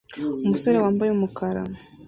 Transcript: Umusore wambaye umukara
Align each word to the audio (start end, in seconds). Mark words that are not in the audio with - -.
Umusore 0.45 0.77
wambaye 0.83 1.05
umukara 1.15 1.61